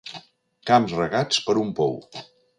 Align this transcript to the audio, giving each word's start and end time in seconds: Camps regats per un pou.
Camps 0.69 0.95
regats 1.01 1.43
per 1.51 1.57
un 1.67 1.71
pou. 1.83 1.97